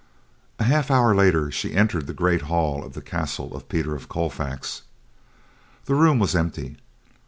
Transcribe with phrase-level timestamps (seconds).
[0.57, 4.09] A half hour later, she entered the great hall of the castle of Peter of
[4.09, 4.81] Colfax.
[5.85, 6.77] The room was empty.